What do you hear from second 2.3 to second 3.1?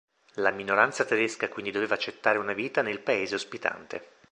una vita nel